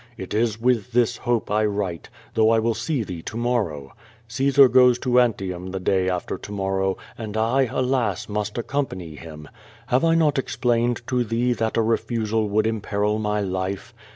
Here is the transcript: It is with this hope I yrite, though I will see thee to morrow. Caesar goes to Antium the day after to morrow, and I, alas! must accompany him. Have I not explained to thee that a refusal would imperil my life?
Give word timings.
It 0.17 0.33
is 0.33 0.59
with 0.59 0.93
this 0.93 1.15
hope 1.17 1.51
I 1.51 1.63
yrite, 1.67 2.07
though 2.33 2.49
I 2.49 2.57
will 2.57 2.73
see 2.73 3.03
thee 3.03 3.21
to 3.21 3.37
morrow. 3.37 3.93
Caesar 4.29 4.67
goes 4.67 4.97
to 4.97 5.19
Antium 5.19 5.69
the 5.69 5.79
day 5.79 6.09
after 6.09 6.39
to 6.39 6.51
morrow, 6.51 6.97
and 7.19 7.37
I, 7.37 7.67
alas! 7.71 8.27
must 8.27 8.57
accompany 8.57 9.13
him. 9.13 9.47
Have 9.89 10.03
I 10.03 10.15
not 10.15 10.39
explained 10.39 11.03
to 11.05 11.23
thee 11.23 11.53
that 11.53 11.77
a 11.77 11.83
refusal 11.83 12.49
would 12.49 12.65
imperil 12.65 13.19
my 13.19 13.41
life? 13.41 13.93